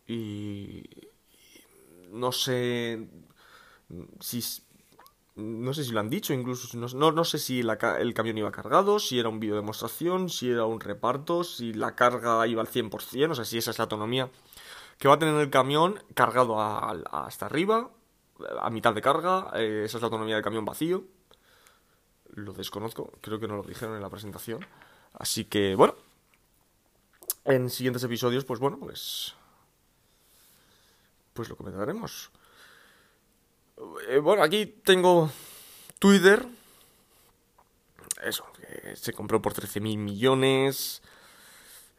Y, 0.07 1.10
no 2.11 2.33
sé 2.33 3.09
si 4.21 4.43
no 5.37 5.73
sé 5.73 5.85
si 5.85 5.93
lo 5.93 6.01
han 6.01 6.11
dicho, 6.11 6.35
incluso 6.35 6.77
no, 6.77 7.13
no 7.13 7.25
sé 7.25 7.39
si 7.39 7.61
el 7.61 8.15
camión 8.15 8.39
iba 8.39 8.51
cargado, 8.51 8.99
si 8.99 9.19
era 9.19 9.29
un 9.29 9.41
vídeo 9.41 9.57
demostración, 9.57 10.29
si 10.29 10.51
era 10.51 10.65
un 10.65 10.81
reparto, 10.81 11.45
si 11.45 11.73
la 11.73 11.95
carga 11.95 12.47
iba 12.47 12.61
al 12.61 12.69
100%, 12.69 13.31
o 13.31 13.35
sea, 13.35 13.45
si 13.45 13.59
esa 13.59 13.71
es 13.71 13.79
la 13.79 13.85
autonomía 13.85 14.29
que 14.99 15.09
va 15.09 15.15
a 15.15 15.19
tener 15.19 15.35
el 15.37 15.49
camión 15.49 16.03
cargado 16.15 16.61
hasta 16.61 17.47
arriba, 17.47 17.91
a 18.61 18.71
mitad 18.71 18.95
de 18.95 19.01
carga, 19.01 19.51
eh, 19.55 19.83
esa 19.87 19.97
es 19.97 20.03
la 20.03 20.07
autonomía 20.07 20.35
del 20.35 20.45
camión 20.45 20.65
vacío. 20.65 21.05
Lo 22.35 22.53
desconozco, 22.53 23.13
creo 23.23 23.41
que 23.41 23.49
no 23.49 23.57
lo 23.57 23.63
dijeron 23.63 23.97
en 23.97 24.03
la 24.03 24.11
presentación. 24.11 24.65
Así 25.15 25.47
que, 25.47 25.75
bueno, 25.75 25.95
en 27.45 27.71
siguientes 27.71 28.05
episodios, 28.05 28.45
pues 28.45 28.61
bueno, 28.61 28.79
pues 28.79 29.35
pues 31.33 31.49
lo 31.49 31.57
comentaremos. 31.57 32.31
Eh, 34.09 34.19
bueno, 34.19 34.43
aquí 34.43 34.67
tengo 34.67 35.31
Twitter. 35.99 36.47
Eso, 38.23 38.45
se 38.95 39.13
compró 39.13 39.41
por 39.41 39.55
13.000 39.55 39.97
millones. 39.97 41.03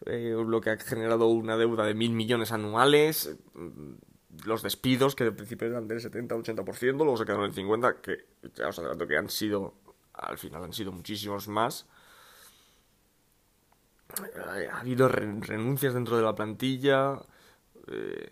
Eh, 0.05 0.35
lo 0.45 0.61
que 0.61 0.71
ha 0.71 0.77
generado 0.77 1.27
una 1.27 1.57
deuda 1.57 1.85
de 1.85 1.93
mil 1.93 2.11
millones 2.11 2.51
anuales. 2.51 3.35
Los 4.45 4.63
despidos, 4.63 5.15
que 5.15 5.25
de 5.25 5.31
principio 5.31 5.67
eran 5.67 5.87
del 5.87 5.99
70-80%, 5.99 6.97
luego 6.97 7.17
se 7.17 7.25
quedaron 7.25 7.45
en 7.45 7.53
50%, 7.53 8.01
que 8.01 8.25
ya 8.55 8.69
os 8.69 8.79
adelanto 8.79 9.05
que 9.05 9.17
han 9.17 9.29
sido, 9.29 9.75
al 10.13 10.37
final 10.37 10.63
han 10.63 10.73
sido 10.73 10.91
muchísimos 10.91 11.47
más. 11.47 11.85
Eh, 14.19 14.69
ha 14.71 14.79
habido 14.79 15.07
renuncias 15.07 15.93
dentro 15.93 16.17
de 16.17 16.23
la 16.23 16.33
plantilla. 16.33 17.21
Eh, 17.87 18.27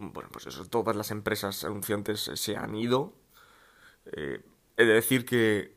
bueno, 0.00 0.30
pues 0.32 0.46
eso, 0.46 0.64
todas 0.64 0.96
las 0.96 1.10
empresas 1.10 1.62
anunciantes 1.64 2.30
se 2.34 2.56
han 2.56 2.74
ido. 2.74 3.12
Eh, 4.16 4.42
he 4.78 4.84
de 4.84 4.94
decir 4.94 5.26
que 5.26 5.76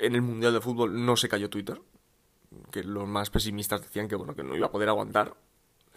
en 0.00 0.14
el 0.14 0.22
Mundial 0.22 0.54
de 0.54 0.62
Fútbol 0.62 1.04
no 1.04 1.16
se 1.16 1.28
cayó 1.28 1.50
Twitter, 1.50 1.80
que 2.72 2.82
los 2.82 3.06
más 3.06 3.28
pesimistas 3.28 3.82
decían 3.82 4.08
que, 4.08 4.16
bueno, 4.16 4.34
que 4.34 4.42
no 4.42 4.56
iba 4.56 4.68
a 4.68 4.70
poder 4.72 4.88
aguantar 4.88 5.36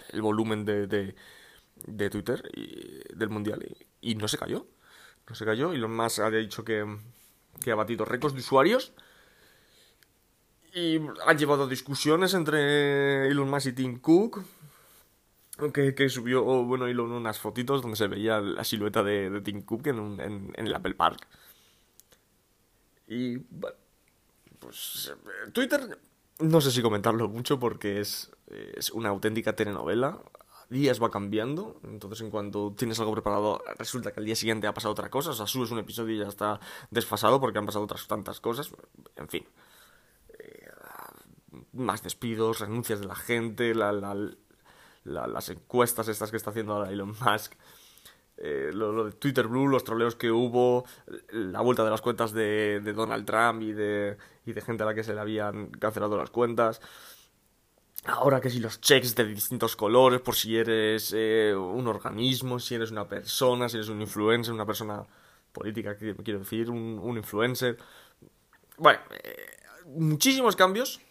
el 0.09 0.21
volumen 0.21 0.65
de, 0.65 0.87
de, 0.87 2.09
Twitter 2.09 2.43
y, 2.53 2.99
del 3.15 3.29
Mundial, 3.29 3.65
y, 4.01 4.15
no 4.15 4.27
se 4.27 4.37
cayó. 4.37 4.67
No 5.29 5.35
se 5.35 5.45
cayó, 5.45 5.73
y 5.73 5.77
los 5.77 5.89
más 5.89 6.19
ha 6.19 6.29
dicho 6.29 6.65
que, 6.65 6.85
que 7.63 7.71
ha 7.71 7.75
batido 7.75 8.03
récords 8.03 8.33
de 8.33 8.41
usuarios. 8.41 8.91
Y 10.73 10.99
han 11.25 11.37
llevado 11.37 11.67
discusiones 11.67 12.33
entre 12.33 13.27
Elon 13.29 13.49
Musk 13.49 13.67
y 13.67 13.73
Tim 13.73 13.99
Cook 13.99 14.43
que, 15.73 16.09
subió, 16.09 16.43
bueno, 16.43 16.89
y 16.89 16.93
unas 16.93 17.39
fotitos 17.39 17.81
donde 17.81 17.97
se 17.97 18.07
veía 18.07 18.39
la 18.39 18.63
silueta 18.63 19.03
de, 19.03 19.29
de 19.29 19.41
Tim 19.41 19.61
Cook 19.61 19.87
en, 19.87 20.19
en, 20.19 20.53
el 20.55 20.73
Apple 20.73 20.95
Park. 20.95 21.27
Y, 23.07 23.37
bueno, 23.37 23.75
pues 24.59 25.13
Twitter, 25.53 25.99
no 26.39 26.61
sé 26.61 26.71
si 26.71 26.81
comentarlo 26.81 27.27
mucho 27.27 27.59
porque 27.59 27.99
es, 27.99 28.31
es 28.47 28.91
una 28.91 29.09
auténtica 29.09 29.55
telenovela. 29.55 30.19
Días 30.69 31.01
va 31.01 31.09
cambiando, 31.09 31.79
entonces 31.83 32.21
en 32.21 32.29
cuanto 32.29 32.75
tienes 32.77 32.99
algo 32.99 33.13
preparado, 33.13 33.63
resulta 33.79 34.11
que 34.11 34.19
al 34.19 34.25
día 34.27 34.35
siguiente 34.35 34.67
ha 34.67 34.73
pasado 34.73 34.91
otra 34.91 35.09
cosa, 35.09 35.31
o 35.31 35.33
sea, 35.33 35.47
subes 35.47 35.71
un 35.71 35.79
episodio 35.79 36.15
y 36.15 36.19
ya 36.19 36.27
está 36.27 36.59
desfasado 36.91 37.41
porque 37.41 37.57
han 37.57 37.65
pasado 37.65 37.85
otras 37.85 38.05
tantas 38.05 38.39
cosas, 38.39 38.71
en 39.15 39.27
fin. 39.27 39.47
Eh, 40.37 40.67
más 41.73 42.03
despidos, 42.03 42.59
renuncias 42.59 42.99
de 42.99 43.07
la 43.07 43.15
gente, 43.15 43.73
la, 43.73 43.91
la, 43.91 44.15
las 45.09 45.49
encuestas 45.49 46.07
estas 46.07 46.31
que 46.31 46.37
está 46.37 46.51
haciendo 46.51 46.73
ahora 46.73 46.91
Elon 46.91 47.09
Musk, 47.09 47.53
eh, 48.37 48.71
lo, 48.73 49.05
de 49.05 49.11
Twitter 49.11 49.47
Blue, 49.47 49.67
los 49.67 49.83
troleos 49.83 50.15
que 50.15 50.31
hubo, 50.31 50.85
la 51.31 51.59
vuelta 51.59 51.83
de 51.83 51.89
las 51.89 52.01
cuentas 52.01 52.31
de, 52.31 52.79
Donald 52.95 53.25
Trump 53.25 53.61
y 53.61 53.73
de, 53.73 54.17
y 54.45 54.53
de 54.53 54.61
gente 54.61 54.83
a 54.83 54.85
la 54.85 54.93
que 54.93 55.03
se 55.03 55.13
le 55.13 55.19
habían 55.19 55.69
cancelado 55.71 56.17
las 56.17 56.29
cuentas. 56.29 56.79
Ahora 58.05 58.39
que 58.39 58.49
si 58.49 58.59
los 58.59 58.79
checks 58.79 59.13
de 59.13 59.25
distintos 59.25 59.75
colores, 59.75 60.21
por 60.21 60.35
si 60.35 60.55
eres 60.55 61.13
eh, 61.13 61.53
un 61.53 61.85
organismo, 61.87 62.59
si 62.59 62.75
eres 62.75 62.91
una 62.91 63.09
persona, 63.09 63.67
si 63.67 63.75
eres 63.75 63.89
un 63.89 64.01
influencer, 64.01 64.53
una 64.53 64.65
persona 64.65 65.05
política, 65.51 65.97
quiero 65.97 66.39
decir, 66.39 66.69
un, 66.69 67.17
influencer. 67.17 67.77
Bueno, 68.77 68.99
eh, 69.21 69.57
muchísimos 69.87 70.55
cambios 70.55 71.01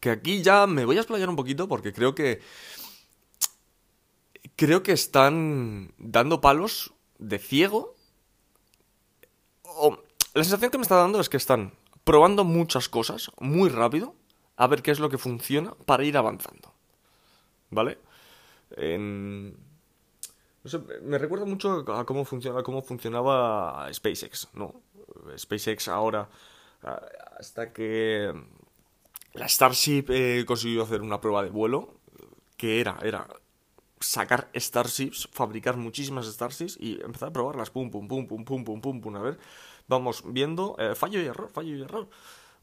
que 0.00 0.10
aquí 0.10 0.42
ya 0.42 0.66
me 0.66 0.84
voy 0.84 0.96
a 0.96 1.00
explayar 1.00 1.28
un 1.28 1.36
poquito 1.36 1.68
porque 1.68 1.92
creo 1.92 2.14
que... 2.14 2.40
Creo 4.56 4.82
que 4.82 4.92
están 4.92 5.92
dando 5.98 6.40
palos 6.40 6.92
de 7.18 7.38
ciego. 7.38 7.94
O, 9.62 9.98
la 10.34 10.42
sensación 10.42 10.70
que 10.70 10.78
me 10.78 10.82
está 10.82 10.96
dando 10.96 11.20
es 11.20 11.28
que 11.28 11.36
están 11.36 11.74
probando 12.02 12.42
muchas 12.42 12.88
cosas 12.88 13.30
muy 13.38 13.68
rápido 13.68 14.14
a 14.56 14.66
ver 14.66 14.82
qué 14.82 14.90
es 14.90 14.98
lo 14.98 15.10
que 15.10 15.18
funciona 15.18 15.74
para 15.86 16.04
ir 16.04 16.16
avanzando. 16.16 16.72
¿Vale? 17.70 17.98
No 20.64 20.70
sé, 20.70 20.78
me 21.02 21.18
recuerda 21.18 21.44
mucho 21.44 21.84
a 21.92 22.04
cómo, 22.04 22.24
funciona, 22.24 22.62
cómo 22.62 22.82
funcionaba 22.82 23.88
SpaceX, 23.92 24.48
¿no? 24.54 24.74
SpaceX 25.36 25.88
ahora, 25.88 26.28
hasta 27.38 27.72
que 27.72 28.32
la 29.34 29.48
Starship 29.48 30.06
eh, 30.08 30.44
consiguió 30.46 30.82
hacer 30.82 31.02
una 31.02 31.20
prueba 31.20 31.42
de 31.42 31.50
vuelo 31.50 31.94
que 32.56 32.80
era, 32.80 32.98
era 33.02 33.28
sacar 34.00 34.50
Starships, 34.54 35.28
fabricar 35.32 35.76
muchísimas 35.76 36.26
Starships 36.26 36.76
y 36.80 37.00
empezar 37.02 37.28
a 37.28 37.32
probarlas. 37.32 37.70
Pum, 37.70 37.90
pum, 37.90 38.08
pum, 38.08 38.26
pum, 38.26 38.44
pum, 38.44 38.64
pum, 38.64 38.80
pum, 38.80 39.00
pum. 39.00 39.16
A 39.16 39.22
ver, 39.22 39.38
vamos 39.86 40.22
viendo. 40.26 40.76
Eh, 40.78 40.94
fallo 40.94 41.20
y 41.20 41.26
error, 41.26 41.48
fallo 41.50 41.76
y 41.76 41.82
error. 41.82 42.08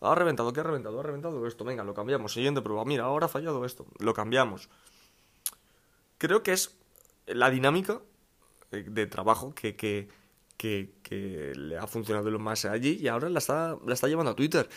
Ha 0.01 0.15
reventado, 0.15 0.51
¿qué 0.53 0.59
ha 0.59 0.63
reventado? 0.63 0.99
Ha 0.99 1.03
reventado 1.03 1.47
esto. 1.47 1.63
Venga, 1.63 1.83
lo 1.83 1.93
cambiamos. 1.93 2.33
Siguiente 2.33 2.61
prueba. 2.61 2.85
Mira, 2.85 3.05
ahora 3.05 3.25
ha 3.25 3.29
fallado 3.29 3.65
esto. 3.65 3.85
Lo 3.99 4.13
cambiamos. 4.13 4.69
Creo 6.17 6.43
que 6.43 6.53
es 6.53 6.77
la 7.27 7.49
dinámica 7.49 8.01
de 8.71 9.07
trabajo 9.07 9.53
que, 9.55 9.75
que, 9.75 10.09
que, 10.57 11.53
le 11.55 11.77
ha 11.77 11.87
funcionado 11.87 12.29
lo 12.29 12.39
más 12.39 12.65
allí 12.65 12.97
y 12.99 13.07
ahora 13.07 13.29
la 13.29 13.39
está, 13.39 13.77
la 13.85 13.93
está 13.93 14.07
llevando 14.07 14.31
a 14.31 14.35
Twitter. 14.35 14.67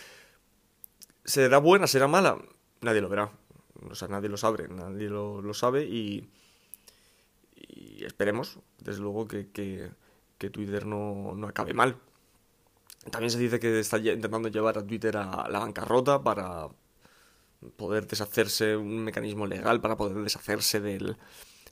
¿Será 1.29 1.59
buena? 1.59 1.87
¿Será 1.87 2.09
mala? 2.09 2.39
Nadie 2.81 3.03
lo 3.03 3.09
verá. 3.09 3.31
O 3.91 3.95
sea, 3.95 4.09
nadie 4.09 4.29
lo 4.29 4.39
sabe. 4.39 4.67
Nadie 4.69 5.09
lo, 5.09 5.55
sabe 5.55 5.85
y, 5.85 6.29
esperemos, 8.01 8.59
desde 8.79 9.01
luego, 9.03 9.29
que, 9.29 9.51
que, 9.51 10.51
Twitter 10.51 10.87
no, 10.87 11.35
no 11.37 11.47
acabe 11.47 11.75
mal. 11.75 11.97
También 13.11 13.31
se 13.31 13.39
dice 13.39 13.61
que 13.61 13.79
está 13.79 13.99
intentando 13.99 14.49
llevar 14.49 14.79
a 14.79 14.87
Twitter 14.87 15.17
a 15.19 15.49
la 15.49 15.59
bancarrota 15.59 16.23
para 16.23 16.69
poder 17.77 18.07
deshacerse, 18.07 18.77
un 18.77 19.05
mecanismo 19.05 19.47
legal 19.47 19.81
para 19.83 19.97
poder 19.97 20.17
deshacerse 20.17 20.81
del, 20.81 21.17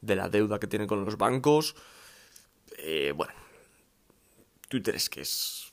de 0.03 0.17
la 0.17 0.29
deuda 0.29 0.59
que 0.59 0.67
tiene 0.67 0.87
con 0.87 1.05
los 1.05 1.17
bancos. 1.17 1.77
Eh, 2.79 3.13
bueno, 3.17 3.33
Twitter 4.69 4.95
es 4.95 5.09
que 5.09 5.23
es. 5.23 5.73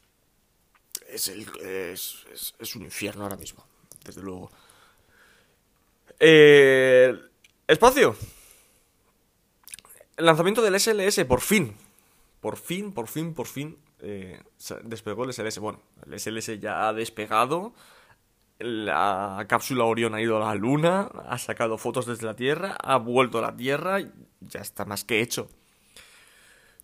Es, 1.10 1.28
el, 1.28 1.48
es, 1.62 2.25
es, 2.60 2.75
un 2.75 2.84
infierno 2.84 3.24
ahora 3.24 3.38
mismo, 3.38 3.63
desde 4.03 4.22
luego. 4.22 4.51
Eh, 6.19 7.17
espacio. 7.67 8.15
El 10.15 10.25
lanzamiento 10.25 10.62
del 10.62 10.79
SLS, 10.79 11.25
por 11.25 11.41
fin. 11.41 11.75
Por 12.39 12.57
fin, 12.57 12.93
por 12.93 13.07
fin, 13.07 13.33
por 13.33 13.48
fin. 13.48 13.77
Eh, 14.00 14.41
despegó 14.83 15.24
el 15.24 15.33
SLS. 15.33 15.60
Bueno, 15.60 15.81
el 16.05 16.19
SLS 16.19 16.60
ya 16.60 16.88
ha 16.88 16.93
despegado. 16.93 17.74
La 18.60 19.45
cápsula 19.50 19.86
Orión 19.86 20.13
ha 20.13 20.22
ido 20.22 20.38
a 20.38 20.48
la 20.48 20.55
Luna. 20.55 21.10
Ha 21.27 21.38
sacado 21.38 21.77
fotos 21.77 22.05
desde 22.05 22.25
la 22.25 22.36
Tierra. 22.36 22.77
Ha 22.81 22.98
vuelto 22.98 23.39
a 23.39 23.41
la 23.41 23.55
Tierra. 23.55 24.00
Ya 24.41 24.60
está 24.60 24.86
más 24.86 25.03
que 25.03 25.22
hecho. 25.22 25.50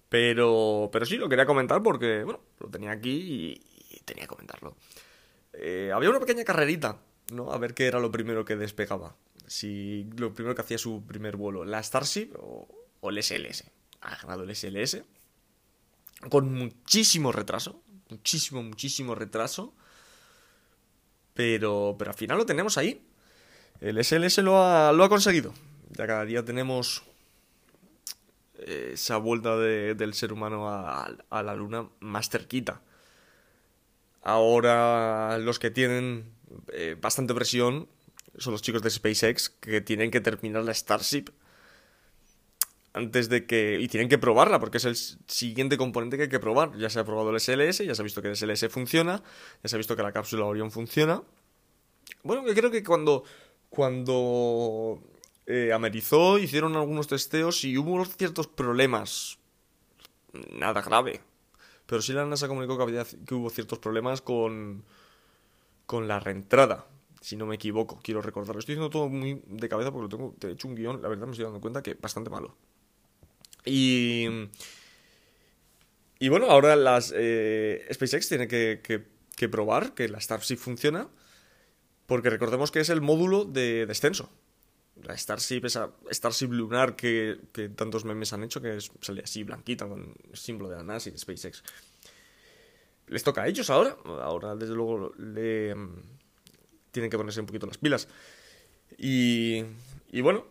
Pero, 0.09 0.89
pero 0.91 1.05
sí, 1.05 1.17
lo 1.17 1.29
quería 1.29 1.45
comentar 1.45 1.83
porque, 1.83 2.23
bueno, 2.23 2.39
lo 2.59 2.67
tenía 2.69 2.91
aquí 2.91 3.61
y, 3.91 3.99
tenía 4.05 4.23
que 4.23 4.27
comentarlo. 4.27 4.75
Eh, 5.62 5.92
había 5.94 6.10
una 6.10 6.20
pequeña 6.20 6.44
carrerita, 6.44 7.00
¿no? 7.32 7.51
A 7.51 7.58
ver 7.58 7.74
qué 7.74 7.86
era 7.86 8.00
lo 8.00 8.12
primero 8.12 8.46
que 8.46 8.56
despegaba. 8.56 9.16
Si 9.46 10.08
lo 10.18 10.34
primero 10.34 10.56
que 10.56 10.62
hacía 10.62 10.78
su 10.78 11.06
primer 11.06 11.36
vuelo, 11.36 11.66
la 11.66 11.84
Starship 11.84 12.32
o, 12.38 12.68
el 13.04 13.22
SLS. 13.22 13.66
Ha 14.01 14.16
ganado 14.16 14.44
el 14.44 14.56
SLS. 14.56 15.04
Con 16.30 16.54
muchísimo 16.54 17.32
retraso. 17.32 17.82
Muchísimo, 18.10 18.63
muchísimo 18.63 19.16
retraso. 19.16 19.74
Pero, 21.34 21.96
pero 21.98 22.12
al 22.12 22.18
final 22.18 22.38
lo 22.38 22.46
tenemos 22.46 22.78
ahí. 22.78 23.06
El 23.82 24.04
SLS 24.04 24.39
lo 24.39 24.63
ha, 24.63 24.92
lo 24.94 25.04
ha 25.04 25.10
conseguido. 25.10 25.54
Ya 25.92 26.08
cada 26.08 26.25
día 26.25 26.44
tenemos 26.44 27.04
esa 28.66 29.18
vuelta 29.18 29.58
del 29.58 30.13
ser 30.13 30.34
humano 30.34 30.70
a, 30.70 31.44
la 31.44 31.56
luna 31.56 31.88
más 32.00 32.30
cerquita. 32.30 32.82
Ahora 34.21 35.38
los 35.38 35.59
que 35.59 35.71
tienen 35.71 36.25
eh, 36.73 36.95
bastante 36.99 37.33
presión 37.33 37.88
son 38.38 38.53
los 38.53 38.61
chicos 38.61 38.81
de 38.81 38.89
SpaceX 38.89 39.49
que 39.49 39.81
tienen 39.81 40.11
que 40.11 40.21
terminar 40.21 40.63
la 40.63 40.73
Starship 40.73 41.25
antes 42.93 43.29
de 43.29 43.45
que... 43.45 43.79
Y 43.79 43.88
tienen 43.88 44.09
que 44.09 44.17
probarla 44.17 44.59
porque 44.59 44.77
es 44.77 44.85
el 44.85 44.95
siguiente 44.95 45.77
componente 45.77 46.17
que 46.17 46.23
hay 46.23 46.29
que 46.29 46.39
probar. 46.39 46.77
Ya 46.77 46.89
se 46.89 46.99
ha 46.99 47.05
probado 47.05 47.29
el 47.29 47.39
SLS, 47.39 47.79
ya 47.85 47.95
se 47.95 48.01
ha 48.01 48.03
visto 48.03 48.21
que 48.21 48.29
el 48.29 48.35
SLS 48.35 48.67
funciona, 48.69 49.23
ya 49.63 49.69
se 49.69 49.75
ha 49.75 49.77
visto 49.77 49.95
que 49.95 50.03
la 50.03 50.12
cápsula 50.12 50.45
Orion 50.45 50.71
funciona. 50.71 51.21
Bueno, 52.23 52.45
yo 52.47 52.53
creo 52.53 52.71
que 52.71 52.84
cuando... 52.84 53.23
Cuando 53.69 54.99
eh, 55.45 55.71
amerizó, 55.73 56.39
hicieron 56.39 56.75
algunos 56.75 57.08
testeos 57.08 57.63
y 57.63 57.77
hubo 57.77 58.03
ciertos 58.05 58.47
problemas. 58.47 59.38
Nada 60.51 60.82
grave. 60.82 61.21
Pero 61.89 62.04
sí 62.04 62.13
la 62.13 62.23
NASA 62.23 62.47
comunicó 62.47 62.78
que, 62.78 62.84
había, 62.84 63.04
que 63.04 63.34
hubo 63.34 63.49
ciertos 63.49 63.80
problemas 63.80 64.21
con, 64.21 64.86
con 65.88 66.08
la 66.08 66.19
reentrada. 66.19 66.86
Si 67.19 67.36
no 67.36 67.47
me 67.47 67.56
equivoco, 67.56 67.99
quiero 68.04 68.21
recordarlo. 68.21 68.60
Estoy 68.60 68.75
diciendo 68.75 68.91
todo 68.91 69.10
muy 69.10 69.41
de 69.47 69.67
cabeza 69.67 69.91
porque 69.91 70.04
lo 70.04 70.10
tengo, 70.10 70.36
he 70.47 70.52
hecho 70.52 70.67
un 70.67 70.75
guion, 70.75 71.02
la 71.02 71.10
verdad 71.10 71.25
me 71.25 71.32
estoy 71.32 71.45
dando 71.45 71.60
cuenta 71.60 71.82
que 71.82 71.95
bastante 71.95 72.30
malo. 72.30 72.56
Y... 73.65 74.28
Y 76.21 76.28
bueno, 76.28 76.47
ahora 76.47 76.75
las 76.75 77.13
eh, 77.15 77.88
SpaceX 77.91 78.28
tiene 78.28 78.47
que, 78.49 78.82
que, 78.84 79.08
que, 79.38 79.47
probar 79.47 79.93
que 79.93 80.10
la 80.10 80.19
Starship 80.19 80.58
funciona, 80.58 81.08
porque 82.06 82.30
recordemos 82.30 82.71
que 82.71 82.82
es 82.82 82.89
el 82.89 82.99
módulo 82.99 83.45
de 83.45 83.86
descenso 83.86 84.30
Starship, 85.07 85.65
esa 85.65 85.91
Starship 86.12 86.49
lunar 86.49 86.95
que, 86.95 87.39
tantos 87.75 88.05
memes 88.05 88.33
han 88.33 88.43
hecho, 88.43 88.62
que 88.62 88.77
es, 88.77 88.91
sale 89.01 89.21
así 89.23 89.43
blanquita 89.43 89.88
con 89.88 90.13
el 90.29 90.38
símbolo 90.38 90.69
de 90.69 90.77
la 90.77 90.83
NASA 90.83 91.09
y 91.09 91.12
de 91.12 91.17
SpaceX. 91.17 91.63
Les 93.07 93.23
toca 93.23 93.43
a 93.43 93.47
ellos 93.47 93.69
ahora. 93.69 93.97
Ahora, 94.21 94.55
desde 94.55 94.75
luego, 94.75 95.13
le, 95.17 95.73
mm, 95.73 96.01
tienen 96.91 97.09
que 97.09 97.17
ponerse 97.17 97.39
un 97.39 97.45
poquito 97.45 97.65
las 97.65 97.77
pilas. 97.77 98.07
Y, 98.97 99.63
y 100.12 100.21
bueno, 100.21 100.45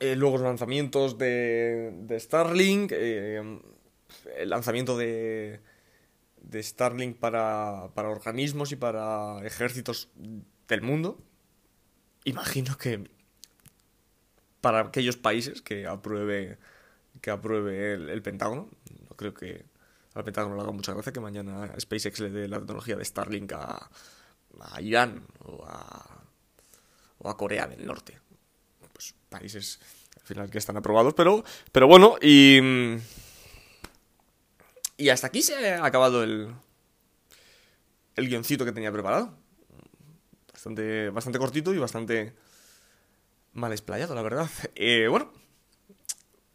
eh, 0.00 0.16
luego 0.16 0.36
los 0.36 0.46
lanzamientos 0.46 1.16
de, 1.16 1.92
de 1.94 2.20
Starlink, 2.20 2.92
eh, 2.92 3.60
el 4.36 4.50
lanzamiento 4.50 4.96
de, 4.98 5.60
de 6.42 6.62
Starlink 6.62 7.16
para, 7.16 7.90
para 7.94 8.10
organismos 8.10 8.72
y 8.72 8.76
para 8.76 9.44
ejércitos 9.46 10.10
del 10.68 10.82
mundo 10.82 11.18
imagino 12.24 12.76
que 12.76 13.08
para 14.60 14.80
aquellos 14.80 15.16
países 15.16 15.62
que 15.62 15.86
apruebe 15.86 16.58
que 17.20 17.30
apruebe 17.30 17.94
el, 17.94 18.22
Pentágono, 18.22 18.68
no 19.08 19.16
creo 19.16 19.34
que 19.34 19.64
al 20.14 20.24
Pentágono 20.24 20.56
le 20.56 20.62
haga 20.62 20.72
mucha 20.72 20.92
gracia 20.92 21.12
que 21.12 21.20
mañana 21.20 21.70
SpaceX 21.78 22.20
le 22.20 22.30
dé 22.30 22.48
la 22.48 22.58
tecnología 22.58 22.96
de 22.96 23.04
Starlink 23.04 23.52
a, 23.52 23.90
a 24.60 24.80
Irán 24.80 25.26
o 25.40 25.64
a, 25.66 26.24
o 27.18 27.28
a 27.28 27.36
Corea 27.36 27.66
del 27.66 27.86
Norte. 27.86 28.18
Pues 28.92 29.14
países 29.28 29.78
al 30.16 30.22
final 30.22 30.50
que 30.50 30.58
están 30.58 30.76
aprobados, 30.76 31.14
pero, 31.14 31.44
pero 31.70 31.86
bueno, 31.86 32.16
y, 32.20 32.60
y 34.96 35.08
hasta 35.08 35.26
aquí 35.26 35.42
se 35.42 35.74
ha 35.74 35.84
acabado 35.84 36.22
el, 36.22 36.54
el 38.16 38.28
guioncito 38.28 38.64
que 38.64 38.72
tenía 38.72 38.92
preparado. 38.92 39.36
Bastante, 40.64 41.38
cortito 41.38 41.74
y 41.74 41.78
bastante 41.78 42.34
mal 43.52 43.72
explayado, 43.72 44.14
la 44.14 44.22
verdad. 44.22 44.48
Eh, 44.76 45.08
bueno, 45.08 45.32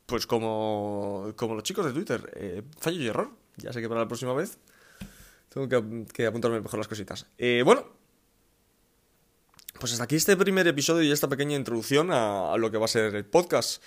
pues 0.05 0.25
como, 0.25 1.33
como 1.35 1.55
los 1.55 1.63
chicos 1.63 1.85
de 1.85 1.91
Twitter, 1.91 2.31
eh, 2.35 2.63
fallo 2.79 3.01
y 3.01 3.07
error. 3.07 3.31
Ya 3.57 3.73
sé 3.73 3.81
que 3.81 3.89
para 3.89 4.01
la 4.01 4.07
próxima 4.07 4.33
vez 4.33 4.59
tengo 5.49 5.67
que, 6.13 6.25
apuntarme 6.25 6.61
mejor 6.61 6.79
las 6.79 6.87
cositas. 6.87 7.25
Eh, 7.37 7.63
bueno, 7.65 7.85
pues 9.77 9.91
hasta 9.91 10.05
aquí 10.05 10.15
este 10.15 10.37
primer 10.37 10.67
episodio 10.67 11.03
y 11.03 11.11
esta 11.11 11.27
pequeña 11.27 11.57
introducción 11.57 12.09
a, 12.11 12.55
lo 12.57 12.71
que 12.71 12.77
va 12.77 12.85
a 12.85 12.89
ser 12.89 13.13
el 13.13 13.25
podcast. 13.25 13.83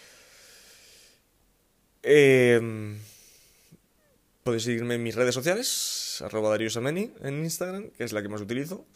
podéis 4.42 4.64
seguirme 4.64 4.96
en 4.96 5.02
mis 5.02 5.14
redes 5.14 5.35
sociales, 5.35 6.20
arroba 6.22 6.50
Darío 6.50 6.68
en 6.76 7.44
Instagram, 7.44 7.90
que 7.90 8.04
es 8.04 8.12
la 8.12 8.20
que 8.20 8.28
más 8.28 8.42
utilizo. 8.42 8.87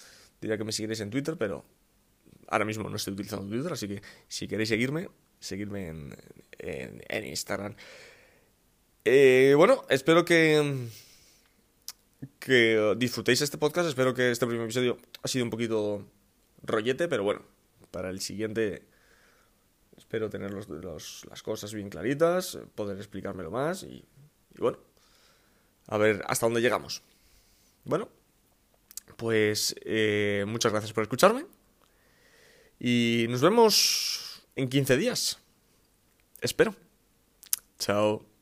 Diría 0.44 0.58
que 0.58 0.64
me 0.64 0.72
seguiréis 0.72 1.00
en 1.00 1.08
Twitter, 1.08 1.38
pero 1.38 1.64
ahora 2.48 2.66
mismo 2.66 2.90
no 2.90 2.96
estoy 2.96 3.14
utilizando 3.14 3.48
Twitter, 3.48 3.72
así 3.72 3.88
que 3.88 4.02
si 4.28 4.46
queréis 4.46 4.68
seguirme, 4.68 5.08
seguidme 5.40 5.88
en, 5.88 6.14
en, 6.58 7.24
Instagram. 7.24 7.74
Eh, 9.06 9.54
bueno, 9.56 9.86
espero 9.88 10.22
que, 10.22 10.86
que 12.38 12.94
disfrutéis 12.98 13.40
este 13.40 13.56
podcast. 13.56 13.88
Espero 13.88 14.12
que 14.12 14.32
este 14.32 14.46
primer 14.46 14.66
episodio 14.66 14.98
ha 15.22 15.28
sido 15.28 15.46
un 15.46 15.50
poquito 15.50 16.06
rollete, 16.62 17.08
pero 17.08 17.24
bueno, 17.24 17.40
para 17.90 18.10
el 18.10 18.20
siguiente 18.20 18.82
espero 19.96 20.28
tener 20.28 20.52
las 20.52 21.42
cosas 21.42 21.72
bien 21.72 21.88
claritas, 21.88 22.58
poder 22.74 22.98
explicármelo 22.98 23.50
más 23.50 23.82
y 23.82 24.04
bueno, 24.58 24.76
a 25.86 25.96
ver 25.96 26.22
hasta 26.26 26.44
dónde 26.44 26.60
llegamos. 26.60 27.02
Bueno, 27.86 28.10
pues 29.16 29.74
eh, 29.84 30.44
muchas 30.46 30.72
gracias 30.72 30.92
por 30.92 31.02
escucharme. 31.02 31.46
Y 32.78 33.26
nos 33.28 33.40
vemos 33.40 34.46
en 34.56 34.68
15 34.68 34.96
días. 34.96 35.38
Espero. 36.40 36.74
Chao. 37.78 38.33